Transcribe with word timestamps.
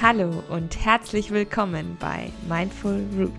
Hallo 0.00 0.42
und 0.48 0.82
herzlich 0.86 1.30
willkommen 1.30 1.98
bei 2.00 2.32
Mindful 2.48 3.04
Root. 3.18 3.32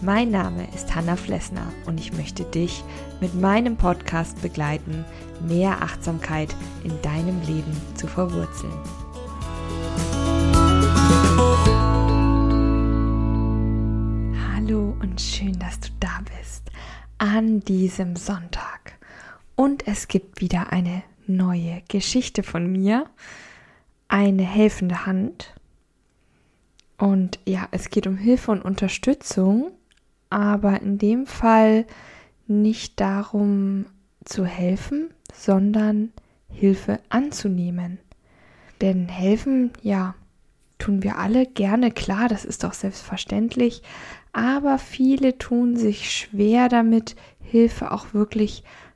Mein 0.00 0.30
Name 0.30 0.66
ist 0.74 0.94
Hanna 0.94 1.16
Flessner 1.16 1.70
und 1.84 2.00
ich 2.00 2.14
möchte 2.14 2.44
dich 2.44 2.82
mit 3.20 3.34
meinem 3.34 3.76
Podcast 3.76 4.40
begleiten, 4.40 5.04
mehr 5.46 5.82
Achtsamkeit 5.82 6.56
in 6.82 7.02
deinem 7.02 7.42
Leben 7.42 7.76
zu 7.96 8.06
verwurzeln. 8.06 8.72
Hallo 14.54 14.96
und 15.02 15.20
schön, 15.20 15.58
dass 15.58 15.80
du 15.80 15.90
da 16.00 16.20
bist 16.38 16.70
an 17.20 17.60
diesem 17.60 18.16
Sonntag. 18.16 18.69
Und 19.60 19.86
es 19.86 20.08
gibt 20.08 20.40
wieder 20.40 20.72
eine 20.72 21.02
neue 21.26 21.82
Geschichte 21.86 22.42
von 22.42 22.72
mir, 22.72 23.04
eine 24.08 24.42
helfende 24.42 25.04
Hand 25.04 25.54
und 26.96 27.38
ja, 27.44 27.68
es 27.70 27.90
geht 27.90 28.06
um 28.06 28.16
Hilfe 28.16 28.52
und 28.52 28.62
Unterstützung, 28.62 29.70
aber 30.30 30.80
in 30.80 30.96
dem 30.96 31.26
Fall 31.26 31.84
nicht 32.46 33.00
darum 33.00 33.84
zu 34.24 34.46
helfen, 34.46 35.10
sondern 35.34 36.10
Hilfe 36.48 36.98
anzunehmen. 37.10 37.98
Denn 38.80 39.08
helfen, 39.08 39.72
ja, 39.82 40.14
tun 40.78 41.02
wir 41.02 41.18
alle 41.18 41.44
gerne, 41.44 41.90
klar, 41.90 42.28
das 42.28 42.46
ist 42.46 42.64
doch 42.64 42.72
selbstverständlich, 42.72 43.82
aber 44.32 44.78
viele 44.78 45.36
tun 45.36 45.76
sich 45.76 46.10
schwer 46.10 46.70
damit, 46.70 47.14
Hilfe 47.42 47.92
auch 47.92 48.14
wirklich 48.14 48.64
anzunehmen. 48.64 48.89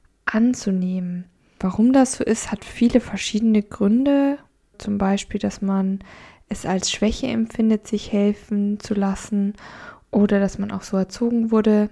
Warum 1.61 1.93
das 1.93 2.15
so 2.15 2.25
ist, 2.25 2.51
hat 2.51 2.65
viele 2.65 3.01
verschiedene 3.01 3.63
Gründe. 3.63 4.39
Zum 4.79 4.99
Beispiel, 4.99 5.41
dass 5.41 5.63
man 5.63 6.01
es 6.49 6.67
als 6.67 6.91
Schwäche 6.91 7.27
empfindet, 7.29 7.87
sich 7.87 8.13
helfen 8.13 8.81
zu 8.81 8.95
lassen 8.95 9.55
oder 10.11 10.41
dass 10.41 10.59
man 10.59 10.71
auch 10.71 10.83
so 10.83 10.97
erzogen 10.97 11.51
wurde, 11.51 11.91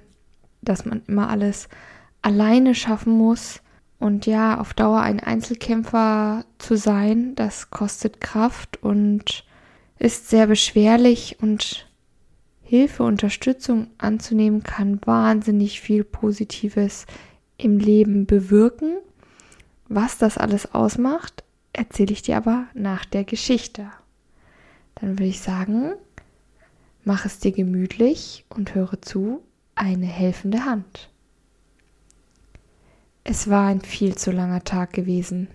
dass 0.60 0.84
man 0.84 1.02
immer 1.06 1.28
alles 1.28 1.68
alleine 2.22 2.74
schaffen 2.74 3.16
muss. 3.16 3.62
Und 3.98 4.26
ja, 4.26 4.58
auf 4.58 4.74
Dauer 4.74 5.00
ein 5.00 5.20
Einzelkämpfer 5.20 6.44
zu 6.58 6.76
sein, 6.76 7.34
das 7.34 7.70
kostet 7.70 8.20
Kraft 8.20 8.82
und 8.82 9.44
ist 9.98 10.28
sehr 10.28 10.48
beschwerlich 10.48 11.38
und 11.40 11.88
Hilfe, 12.62 13.04
Unterstützung 13.04 13.88
anzunehmen 13.98 14.62
kann 14.62 14.98
wahnsinnig 15.04 15.80
viel 15.80 16.04
Positives 16.04 17.06
im 17.62 17.78
Leben 17.78 18.26
bewirken. 18.26 18.96
Was 19.88 20.18
das 20.18 20.38
alles 20.38 20.74
ausmacht, 20.74 21.44
erzähle 21.72 22.12
ich 22.12 22.22
dir 22.22 22.36
aber 22.36 22.66
nach 22.74 23.04
der 23.04 23.24
Geschichte 23.24 23.90
dann 25.02 25.18
würde 25.18 25.24
ich 25.24 25.40
sagen, 25.40 25.94
mach 27.04 27.26
es 27.26 27.40
dir 27.40 27.52
gemütlich 27.52 28.44
und 28.48 28.74
höre 28.74 29.02
zu, 29.02 29.42
eine 29.74 30.06
helfende 30.06 30.64
Hand. 30.64 31.10
Es 33.24 33.48
war 33.48 33.66
ein 33.66 33.80
viel 33.80 34.16
zu 34.16 34.30
langer 34.30 34.64
Tag 34.64 34.92
gewesen. 34.92 35.48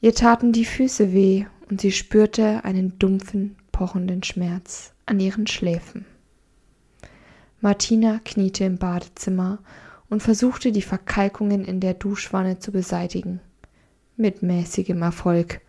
Ihr 0.00 0.14
taten 0.14 0.52
die 0.52 0.64
Füße 0.64 1.12
weh 1.12 1.46
und 1.68 1.80
sie 1.80 1.92
spürte 1.92 2.64
einen 2.64 2.98
dumpfen, 2.98 3.56
pochenden 3.72 4.22
Schmerz 4.22 4.92
an 5.04 5.20
ihren 5.20 5.46
Schläfen. 5.46 6.06
Martina 7.60 8.20
kniete 8.24 8.64
im 8.64 8.78
Badezimmer 8.78 9.58
und 10.16 10.22
versuchte 10.22 10.72
die 10.72 10.80
Verkalkungen 10.80 11.62
in 11.66 11.78
der 11.78 11.92
Duschwanne 11.92 12.58
zu 12.58 12.72
beseitigen. 12.72 13.38
Mit 14.16 14.42
mäßigem 14.42 15.02
Erfolg. 15.02 15.60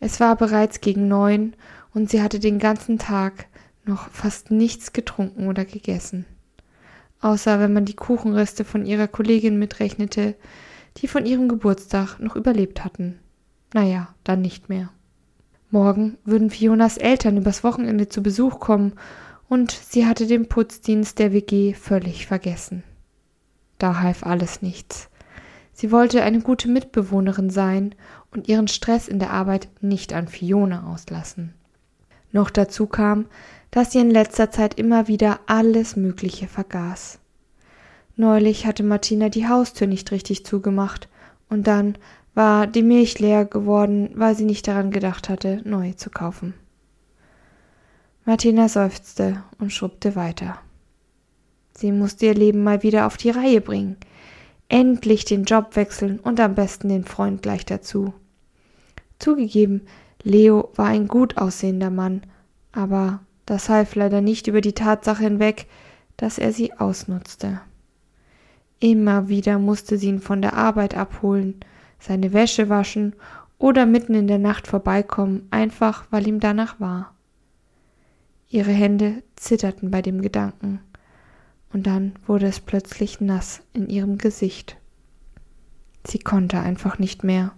Es 0.00 0.20
war 0.20 0.36
bereits 0.36 0.80
gegen 0.80 1.06
neun 1.06 1.52
und 1.92 2.08
sie 2.08 2.22
hatte 2.22 2.40
den 2.40 2.58
ganzen 2.58 2.98
Tag 2.98 3.44
noch 3.84 4.08
fast 4.08 4.50
nichts 4.50 4.94
getrunken 4.94 5.48
oder 5.48 5.66
gegessen. 5.66 6.24
Außer 7.20 7.60
wenn 7.60 7.74
man 7.74 7.84
die 7.84 7.92
Kuchenreste 7.92 8.64
von 8.64 8.86
ihrer 8.86 9.06
Kollegin 9.06 9.58
mitrechnete, 9.58 10.34
die 10.96 11.06
von 11.06 11.26
ihrem 11.26 11.46
Geburtstag 11.46 12.18
noch 12.18 12.36
überlebt 12.36 12.86
hatten. 12.86 13.18
Naja, 13.74 14.14
dann 14.24 14.40
nicht 14.40 14.70
mehr. 14.70 14.88
Morgen 15.70 16.16
würden 16.24 16.48
Fionas 16.48 16.96
Eltern 16.96 17.36
übers 17.36 17.62
Wochenende 17.64 18.08
zu 18.08 18.22
Besuch 18.22 18.60
kommen 18.60 18.94
und 19.50 19.72
sie 19.72 20.06
hatte 20.06 20.26
den 20.26 20.48
Putzdienst 20.48 21.18
der 21.18 21.34
WG 21.34 21.74
völlig 21.74 22.26
vergessen. 22.26 22.82
Da 23.78 24.00
half 24.00 24.24
alles 24.24 24.62
nichts. 24.62 25.08
Sie 25.72 25.92
wollte 25.92 26.22
eine 26.22 26.40
gute 26.40 26.68
Mitbewohnerin 26.68 27.50
sein 27.50 27.94
und 28.30 28.48
ihren 28.48 28.68
Stress 28.68 29.08
in 29.08 29.18
der 29.18 29.30
Arbeit 29.30 29.68
nicht 29.80 30.12
an 30.14 30.28
Fiona 30.28 30.90
auslassen. 30.92 31.52
Noch 32.32 32.50
dazu 32.50 32.86
kam, 32.86 33.26
dass 33.70 33.92
sie 33.92 33.98
in 33.98 34.10
letzter 34.10 34.50
Zeit 34.50 34.74
immer 34.78 35.08
wieder 35.08 35.40
alles 35.46 35.96
Mögliche 35.96 36.48
vergaß. 36.48 37.18
Neulich 38.16 38.66
hatte 38.66 38.82
Martina 38.82 39.28
die 39.28 39.48
Haustür 39.48 39.86
nicht 39.86 40.10
richtig 40.12 40.46
zugemacht 40.46 41.08
und 41.50 41.66
dann 41.66 41.98
war 42.34 42.66
die 42.66 42.82
Milch 42.82 43.18
leer 43.18 43.44
geworden, 43.44 44.10
weil 44.14 44.34
sie 44.34 44.44
nicht 44.44 44.66
daran 44.68 44.90
gedacht 44.90 45.28
hatte, 45.28 45.60
neue 45.64 45.96
zu 45.96 46.10
kaufen. 46.10 46.54
Martina 48.24 48.68
seufzte 48.68 49.42
und 49.58 49.72
schrubbte 49.72 50.16
weiter. 50.16 50.58
Sie 51.76 51.92
musste 51.92 52.26
ihr 52.26 52.34
Leben 52.34 52.64
mal 52.64 52.82
wieder 52.82 53.06
auf 53.06 53.18
die 53.18 53.30
Reihe 53.30 53.60
bringen. 53.60 53.96
Endlich 54.68 55.26
den 55.26 55.44
Job 55.44 55.76
wechseln 55.76 56.18
und 56.18 56.40
am 56.40 56.54
besten 56.54 56.88
den 56.88 57.04
Freund 57.04 57.42
gleich 57.42 57.66
dazu. 57.66 58.14
Zugegeben, 59.18 59.82
Leo 60.22 60.70
war 60.74 60.86
ein 60.86 61.06
gut 61.06 61.36
aussehender 61.36 61.90
Mann, 61.90 62.22
aber 62.72 63.20
das 63.44 63.68
half 63.68 63.94
leider 63.94 64.22
nicht 64.22 64.46
über 64.46 64.60
die 64.60 64.72
Tatsache 64.72 65.22
hinweg, 65.22 65.66
dass 66.16 66.38
er 66.38 66.52
sie 66.52 66.72
ausnutzte. 66.72 67.60
Immer 68.80 69.28
wieder 69.28 69.58
musste 69.58 69.98
sie 69.98 70.08
ihn 70.08 70.20
von 70.20 70.42
der 70.42 70.54
Arbeit 70.54 70.96
abholen, 70.96 71.60
seine 71.98 72.32
Wäsche 72.32 72.68
waschen 72.68 73.14
oder 73.58 73.86
mitten 73.86 74.14
in 74.14 74.26
der 74.26 74.38
Nacht 74.38 74.66
vorbeikommen, 74.66 75.46
einfach 75.50 76.06
weil 76.10 76.26
ihm 76.26 76.40
danach 76.40 76.80
war. 76.80 77.14
Ihre 78.48 78.72
Hände 78.72 79.22
zitterten 79.36 79.90
bei 79.90 80.02
dem 80.02 80.22
Gedanken 80.22 80.80
und 81.72 81.86
dann 81.86 82.14
wurde 82.26 82.46
es 82.46 82.60
plötzlich 82.60 83.20
nass 83.20 83.62
in 83.72 83.88
ihrem 83.88 84.18
Gesicht. 84.18 84.76
Sie 86.06 86.18
konnte 86.18 86.60
einfach 86.60 86.98
nicht 86.98 87.24
mehr. 87.24 87.52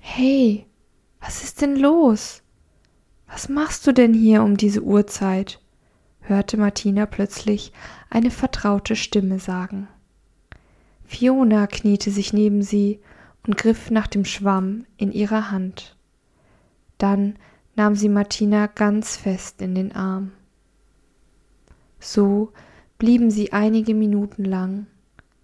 Hey, 0.00 0.66
was 1.20 1.44
ist 1.44 1.60
denn 1.60 1.76
los? 1.76 2.42
Was 3.26 3.48
machst 3.48 3.86
du 3.86 3.92
denn 3.92 4.14
hier 4.14 4.42
um 4.42 4.56
diese 4.56 4.82
Uhrzeit? 4.82 5.60
hörte 6.20 6.56
Martina 6.56 7.06
plötzlich 7.06 7.72
eine 8.08 8.30
vertraute 8.30 8.96
Stimme 8.96 9.38
sagen. 9.38 9.88
Fiona 11.04 11.66
kniete 11.66 12.10
sich 12.10 12.32
neben 12.32 12.62
sie 12.62 13.00
und 13.46 13.56
griff 13.56 13.90
nach 13.90 14.06
dem 14.06 14.24
Schwamm 14.24 14.86
in 14.96 15.12
ihrer 15.12 15.50
Hand. 15.50 15.96
Dann 16.98 17.36
nahm 17.74 17.96
sie 17.96 18.08
Martina 18.08 18.66
ganz 18.66 19.16
fest 19.16 19.60
in 19.60 19.74
den 19.74 19.92
Arm. 19.92 20.32
So 22.00 22.52
blieben 22.98 23.30
sie 23.30 23.52
einige 23.52 23.94
Minuten 23.94 24.44
lang, 24.44 24.86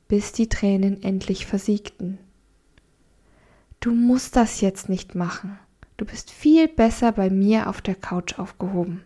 bis 0.09 0.33
die 0.33 0.49
Tränen 0.49 1.03
endlich 1.03 1.47
versiegten. 1.47 2.19
Du 3.81 3.94
musst 3.94 4.37
das 4.37 4.61
jetzt 4.61 4.89
nicht 4.89 5.15
machen. 5.15 5.59
Du 5.97 6.05
bist 6.05 6.31
viel 6.31 6.67
besser 6.69 7.12
bei 7.12 7.31
mir 7.31 7.69
auf 7.69 7.81
der 7.81 7.94
Couch 7.94 8.39
aufgehoben. 8.39 9.05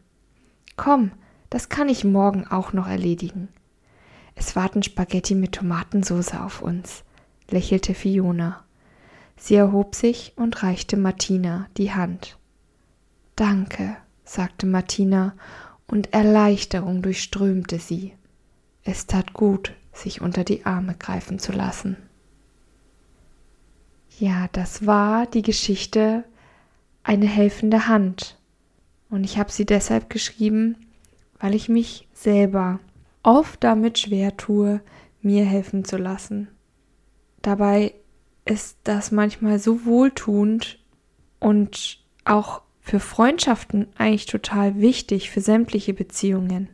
Komm, 0.76 1.12
das 1.50 1.68
kann 1.68 1.88
ich 1.88 2.04
morgen 2.04 2.46
auch 2.46 2.72
noch 2.72 2.88
erledigen. 2.88 3.48
Es 4.34 4.56
warten 4.56 4.82
Spaghetti 4.82 5.34
mit 5.34 5.52
Tomatensauce 5.52 6.34
auf 6.34 6.62
uns, 6.62 7.04
lächelte 7.50 7.94
Fiona. 7.94 8.64
Sie 9.36 9.54
erhob 9.54 9.94
sich 9.94 10.32
und 10.36 10.62
reichte 10.62 10.96
Martina 10.96 11.66
die 11.76 11.92
Hand. 11.92 12.38
Danke, 13.36 13.96
sagte 14.24 14.66
Martina 14.66 15.34
und 15.90 16.12
Erleichterung 16.12 17.02
durchströmte 17.02 17.78
sie. 17.78 18.12
Es 18.84 19.06
tat 19.06 19.32
gut, 19.32 19.74
sich 19.92 20.20
unter 20.20 20.44
die 20.44 20.64
Arme 20.64 20.94
greifen 20.94 21.38
zu 21.38 21.52
lassen. 21.52 21.96
Ja, 24.18 24.48
das 24.52 24.86
war 24.86 25.26
die 25.26 25.42
Geschichte 25.42 26.24
eine 27.02 27.26
helfende 27.26 27.88
Hand. 27.88 28.38
Und 29.08 29.24
ich 29.24 29.38
habe 29.38 29.50
sie 29.50 29.66
deshalb 29.66 30.10
geschrieben, 30.10 30.76
weil 31.40 31.54
ich 31.54 31.68
mich 31.68 32.06
selber 32.12 32.78
oft 33.22 33.64
damit 33.64 33.98
schwer 33.98 34.36
tue, 34.36 34.80
mir 35.22 35.44
helfen 35.44 35.84
zu 35.84 35.96
lassen. 35.96 36.48
Dabei 37.42 37.94
ist 38.44 38.78
das 38.84 39.10
manchmal 39.10 39.58
so 39.58 39.84
wohltuend 39.84 40.78
und 41.40 41.98
auch 42.24 42.62
für 42.80 43.00
Freundschaften 43.00 43.86
eigentlich 43.98 44.26
total 44.26 44.80
wichtig, 44.80 45.30
für 45.30 45.40
sämtliche 45.40 45.94
Beziehungen. 45.94 46.68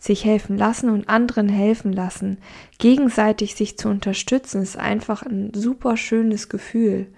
sich 0.00 0.24
helfen 0.24 0.56
lassen 0.56 0.90
und 0.90 1.08
anderen 1.08 1.48
helfen 1.48 1.92
lassen, 1.92 2.38
gegenseitig 2.78 3.56
sich 3.56 3.76
zu 3.76 3.88
unterstützen, 3.88 4.62
ist 4.62 4.76
einfach 4.76 5.22
ein 5.24 5.52
super 5.52 5.96
schönes 5.96 6.48
Gefühl. 6.48 7.08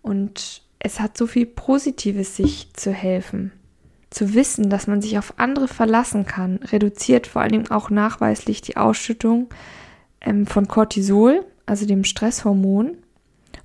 Und 0.00 0.62
es 0.78 1.00
hat 1.00 1.18
so 1.18 1.26
viel 1.26 1.44
Positives, 1.44 2.34
sich 2.34 2.72
zu 2.72 2.92
helfen. 2.92 3.52
Zu 4.08 4.32
wissen, 4.32 4.70
dass 4.70 4.86
man 4.86 5.02
sich 5.02 5.18
auf 5.18 5.34
andere 5.36 5.68
verlassen 5.68 6.24
kann, 6.24 6.56
reduziert 6.56 7.26
vor 7.26 7.42
allen 7.42 7.52
Dingen 7.52 7.70
auch 7.70 7.90
nachweislich 7.90 8.62
die 8.62 8.78
Ausschüttung 8.78 9.50
ähm, 10.22 10.46
von 10.46 10.66
Cortisol, 10.66 11.44
also 11.66 11.84
dem 11.84 12.04
Stresshormon, 12.04 12.96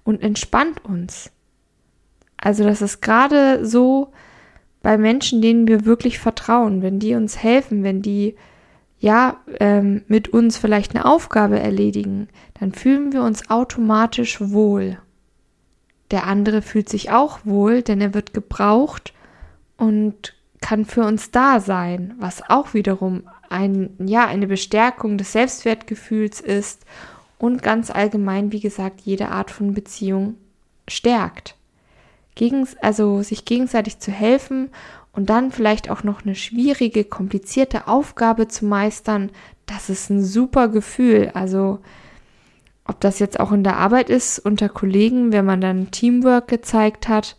und 0.03 0.21
entspannt 0.21 0.83
uns. 0.83 1.31
Also 2.43 2.65
das 2.65 2.81
ist 2.81 3.01
gerade 3.01 3.65
so 3.65 4.11
bei 4.81 4.97
Menschen, 4.97 5.41
denen 5.41 5.65
wir 5.65 5.85
wirklich 5.85 6.19
vertrauen, 6.19 6.81
wenn 6.81 6.99
die 6.99 7.15
uns 7.15 7.41
helfen, 7.41 7.83
wenn 7.83 8.01
die 8.01 8.35
ja 8.99 9.37
ähm, 9.61 10.03
mit 10.07 10.27
uns 10.27 10.57
vielleicht 10.57 10.93
eine 10.93 11.05
Aufgabe 11.05 11.57
erledigen, 11.57 12.27
dann 12.59 12.73
fühlen 12.73 13.13
wir 13.13 13.23
uns 13.23 13.49
automatisch 13.49 14.41
wohl. 14.41 14.97
Der 16.11 16.27
andere 16.27 16.61
fühlt 16.61 16.89
sich 16.89 17.11
auch 17.11 17.39
wohl, 17.45 17.81
denn 17.81 18.01
er 18.01 18.13
wird 18.13 18.33
gebraucht 18.33 19.13
und 19.77 20.33
kann 20.59 20.83
für 20.83 21.05
uns 21.05 21.31
da 21.31 21.61
sein, 21.61 22.13
was 22.19 22.49
auch 22.49 22.73
wiederum 22.73 23.23
ein, 23.49 23.91
ja, 23.99 24.27
eine 24.27 24.47
Bestärkung 24.47 25.17
des 25.17 25.31
Selbstwertgefühls 25.31 26.41
ist 26.41 26.85
und 27.37 27.63
ganz 27.63 27.89
allgemein, 27.89 28.51
wie 28.51 28.59
gesagt, 28.59 28.99
jede 28.99 29.29
Art 29.29 29.49
von 29.49 29.73
Beziehung 29.73 30.35
stärkt. 30.89 31.55
Gegens 32.35 32.75
also 32.81 33.21
sich 33.21 33.45
gegenseitig 33.45 33.99
zu 33.99 34.11
helfen 34.11 34.69
und 35.11 35.29
dann 35.29 35.51
vielleicht 35.51 35.89
auch 35.89 36.03
noch 36.03 36.23
eine 36.23 36.35
schwierige, 36.35 37.03
komplizierte 37.03 37.87
Aufgabe 37.87 38.47
zu 38.47 38.65
meistern, 38.65 39.31
das 39.65 39.89
ist 39.89 40.09
ein 40.09 40.23
super 40.23 40.67
Gefühl. 40.67 41.31
Also 41.33 41.79
ob 42.85 42.99
das 42.99 43.19
jetzt 43.19 43.39
auch 43.39 43.51
in 43.51 43.63
der 43.63 43.77
Arbeit 43.77 44.09
ist, 44.09 44.39
unter 44.39 44.69
Kollegen, 44.69 45.31
wenn 45.31 45.45
man 45.45 45.61
dann 45.61 45.91
Teamwork 45.91 46.47
gezeigt 46.47 47.07
hat 47.07 47.37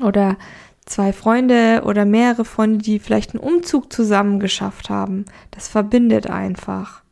oder 0.00 0.36
zwei 0.84 1.12
Freunde 1.12 1.82
oder 1.86 2.04
mehrere 2.04 2.44
Freunde, 2.44 2.78
die 2.78 2.98
vielleicht 2.98 3.34
einen 3.34 3.44
Umzug 3.44 3.92
zusammen 3.92 4.40
geschafft 4.40 4.90
haben. 4.90 5.24
Das 5.50 5.68
verbindet 5.68 6.26
einfach. 6.26 7.02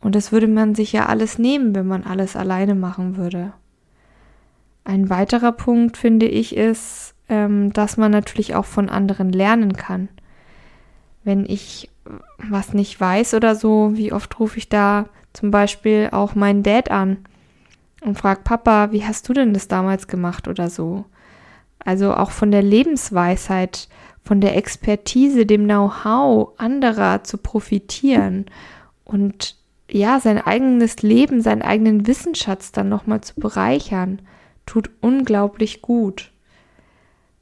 Und 0.00 0.14
das 0.14 0.30
würde 0.32 0.46
man 0.46 0.74
sich 0.74 0.92
ja 0.92 1.06
alles 1.06 1.38
nehmen, 1.38 1.74
wenn 1.74 1.86
man 1.86 2.04
alles 2.04 2.36
alleine 2.36 2.74
machen 2.74 3.16
würde. 3.16 3.52
Ein 4.86 5.10
weiterer 5.10 5.50
Punkt, 5.50 5.96
finde 5.96 6.26
ich, 6.26 6.54
ist, 6.54 7.16
ähm, 7.28 7.72
dass 7.72 7.96
man 7.96 8.12
natürlich 8.12 8.54
auch 8.54 8.66
von 8.66 8.88
anderen 8.88 9.32
lernen 9.32 9.72
kann. 9.72 10.08
Wenn 11.24 11.44
ich 11.44 11.90
was 12.38 12.72
nicht 12.72 13.00
weiß 13.00 13.34
oder 13.34 13.56
so, 13.56 13.90
wie 13.94 14.12
oft 14.12 14.38
rufe 14.38 14.58
ich 14.58 14.68
da 14.68 15.06
zum 15.32 15.50
Beispiel 15.50 16.10
auch 16.12 16.36
meinen 16.36 16.62
Dad 16.62 16.92
an 16.92 17.18
und 18.00 18.16
frage 18.16 18.42
Papa, 18.44 18.92
wie 18.92 19.04
hast 19.04 19.28
du 19.28 19.32
denn 19.32 19.54
das 19.54 19.66
damals 19.66 20.06
gemacht 20.06 20.46
oder 20.46 20.70
so. 20.70 21.04
Also 21.80 22.14
auch 22.14 22.30
von 22.30 22.52
der 22.52 22.62
Lebensweisheit, 22.62 23.88
von 24.22 24.40
der 24.40 24.56
Expertise, 24.56 25.46
dem 25.46 25.64
Know-how 25.64 26.50
anderer 26.58 27.24
zu 27.24 27.38
profitieren 27.38 28.46
und 29.04 29.56
ja, 29.90 30.20
sein 30.20 30.40
eigenes 30.40 31.02
Leben, 31.02 31.42
seinen 31.42 31.62
eigenen 31.62 32.06
Wissensschatz 32.06 32.70
dann 32.70 32.88
nochmal 32.88 33.22
zu 33.22 33.34
bereichern, 33.34 34.20
tut 34.66 34.90
unglaublich 35.00 35.80
gut. 35.80 36.32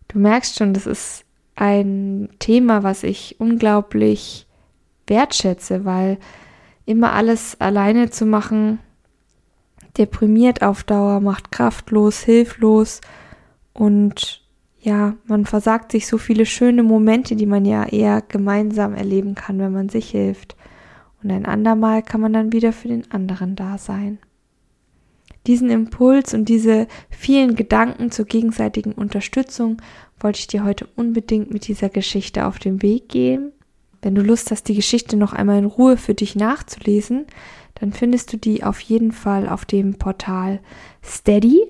Du 0.08 0.18
merkst 0.18 0.56
schon, 0.56 0.74
das 0.74 0.86
ist 0.86 1.24
ein 1.56 2.28
Thema, 2.38 2.82
was 2.82 3.02
ich 3.02 3.36
unglaublich 3.40 4.46
wertschätze, 5.06 5.84
weil 5.84 6.18
immer 6.86 7.12
alles 7.12 7.60
alleine 7.60 8.10
zu 8.10 8.26
machen, 8.26 8.78
deprimiert 9.96 10.62
auf 10.62 10.84
Dauer, 10.84 11.20
macht 11.20 11.52
kraftlos, 11.52 12.20
hilflos 12.20 13.00
und 13.72 14.42
ja, 14.80 15.14
man 15.24 15.46
versagt 15.46 15.92
sich 15.92 16.06
so 16.06 16.18
viele 16.18 16.44
schöne 16.44 16.82
Momente, 16.82 17.36
die 17.36 17.46
man 17.46 17.64
ja 17.64 17.84
eher 17.84 18.20
gemeinsam 18.20 18.94
erleben 18.94 19.34
kann, 19.34 19.58
wenn 19.58 19.72
man 19.72 19.88
sich 19.88 20.10
hilft. 20.10 20.56
Und 21.22 21.30
ein 21.30 21.46
andermal 21.46 22.02
kann 22.02 22.20
man 22.20 22.34
dann 22.34 22.52
wieder 22.52 22.74
für 22.74 22.88
den 22.88 23.10
anderen 23.10 23.56
da 23.56 23.78
sein. 23.78 24.18
Diesen 25.46 25.68
Impuls 25.68 26.32
und 26.32 26.48
diese 26.48 26.86
vielen 27.10 27.54
Gedanken 27.54 28.10
zur 28.10 28.24
gegenseitigen 28.24 28.92
Unterstützung 28.92 29.76
wollte 30.18 30.38
ich 30.38 30.46
dir 30.46 30.64
heute 30.64 30.88
unbedingt 30.96 31.52
mit 31.52 31.68
dieser 31.68 31.90
Geschichte 31.90 32.46
auf 32.46 32.58
den 32.58 32.80
Weg 32.80 33.08
geben. 33.10 33.52
Wenn 34.00 34.14
du 34.14 34.22
Lust 34.22 34.50
hast, 34.50 34.68
die 34.68 34.74
Geschichte 34.74 35.16
noch 35.16 35.32
einmal 35.32 35.58
in 35.58 35.66
Ruhe 35.66 35.96
für 35.96 36.14
dich 36.14 36.34
nachzulesen, 36.34 37.26
dann 37.74 37.92
findest 37.92 38.32
du 38.32 38.36
die 38.38 38.62
auf 38.62 38.80
jeden 38.80 39.12
Fall 39.12 39.48
auf 39.48 39.64
dem 39.64 39.94
Portal 39.94 40.60
Steady. 41.02 41.60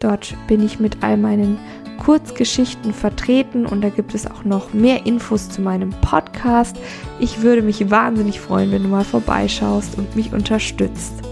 Dort 0.00 0.34
bin 0.46 0.62
ich 0.62 0.78
mit 0.78 1.02
all 1.02 1.16
meinen 1.16 1.58
Kurzgeschichten 1.98 2.92
vertreten 2.92 3.64
und 3.64 3.80
da 3.80 3.88
gibt 3.88 4.14
es 4.14 4.26
auch 4.26 4.44
noch 4.44 4.74
mehr 4.74 5.06
Infos 5.06 5.48
zu 5.48 5.62
meinem 5.62 5.90
Podcast. 6.02 6.76
Ich 7.18 7.40
würde 7.40 7.62
mich 7.62 7.90
wahnsinnig 7.90 8.40
freuen, 8.40 8.72
wenn 8.72 8.82
du 8.82 8.88
mal 8.88 9.04
vorbeischaust 9.04 9.96
und 9.96 10.14
mich 10.16 10.34
unterstützt. 10.34 11.25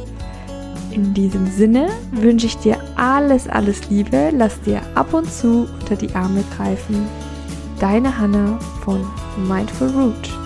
In 0.94 1.12
diesem 1.12 1.48
Sinne 1.48 1.88
wünsche 2.12 2.46
ich 2.46 2.56
dir 2.58 2.78
alles, 2.94 3.48
alles 3.48 3.90
Liebe. 3.90 4.30
Lass 4.32 4.60
dir 4.60 4.80
ab 4.94 5.12
und 5.12 5.28
zu 5.28 5.66
unter 5.80 5.96
die 5.96 6.14
Arme 6.14 6.44
greifen. 6.56 7.08
Deine 7.80 8.16
Hanna 8.16 8.60
von 8.84 9.04
Mindful 9.48 9.88
Root. 9.88 10.43